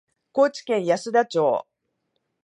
[0.31, 1.67] 高知県安田町